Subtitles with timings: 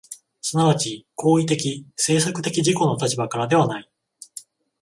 [0.41, 3.91] 即ち行為的・制作的自己の立場からではない。